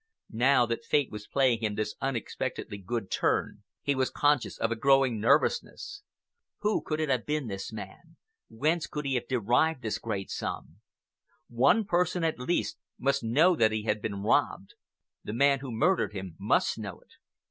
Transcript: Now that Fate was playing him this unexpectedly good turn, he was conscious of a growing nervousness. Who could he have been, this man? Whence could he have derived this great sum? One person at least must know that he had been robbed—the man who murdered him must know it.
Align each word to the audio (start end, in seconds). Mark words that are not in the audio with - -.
Now 0.33 0.65
that 0.65 0.83
Fate 0.83 1.11
was 1.11 1.27
playing 1.27 1.59
him 1.59 1.75
this 1.75 1.93
unexpectedly 2.01 2.79
good 2.79 3.11
turn, 3.11 3.61
he 3.83 3.93
was 3.93 4.09
conscious 4.09 4.57
of 4.57 4.71
a 4.71 4.75
growing 4.75 5.19
nervousness. 5.21 6.01
Who 6.61 6.81
could 6.81 6.99
he 6.99 7.05
have 7.05 7.27
been, 7.27 7.45
this 7.45 7.71
man? 7.71 8.17
Whence 8.49 8.87
could 8.87 9.05
he 9.05 9.13
have 9.13 9.27
derived 9.27 9.83
this 9.83 9.99
great 9.99 10.31
sum? 10.31 10.77
One 11.49 11.85
person 11.85 12.23
at 12.23 12.39
least 12.39 12.79
must 12.97 13.23
know 13.23 13.55
that 13.55 13.71
he 13.71 13.83
had 13.83 14.01
been 14.01 14.23
robbed—the 14.23 15.33
man 15.33 15.59
who 15.59 15.71
murdered 15.71 16.13
him 16.13 16.35
must 16.39 16.79
know 16.79 16.99
it. 17.01 17.11